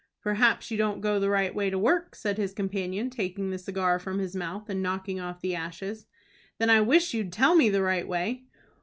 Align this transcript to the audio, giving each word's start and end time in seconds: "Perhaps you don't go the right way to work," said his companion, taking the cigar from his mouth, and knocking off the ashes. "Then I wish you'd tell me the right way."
"Perhaps 0.23 0.71
you 0.71 0.79
don't 0.79 0.99
go 0.99 1.19
the 1.19 1.29
right 1.29 1.53
way 1.53 1.69
to 1.69 1.77
work," 1.77 2.15
said 2.15 2.39
his 2.39 2.53
companion, 2.53 3.11
taking 3.11 3.51
the 3.51 3.59
cigar 3.59 3.99
from 3.99 4.17
his 4.17 4.35
mouth, 4.35 4.67
and 4.67 4.81
knocking 4.81 5.19
off 5.19 5.41
the 5.41 5.53
ashes. 5.53 6.07
"Then 6.57 6.71
I 6.71 6.81
wish 6.81 7.13
you'd 7.13 7.31
tell 7.31 7.53
me 7.53 7.69
the 7.69 7.83
right 7.83 8.07
way." 8.07 8.45